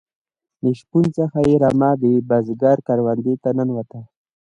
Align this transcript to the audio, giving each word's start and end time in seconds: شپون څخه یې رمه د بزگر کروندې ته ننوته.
شپون 0.79 1.05
څخه 1.17 1.39
یې 1.47 1.55
رمه 1.63 1.91
د 2.01 2.03
بزگر 2.29 2.77
کروندې 2.87 3.33
ته 3.43 3.49
ننوته. 3.57 4.01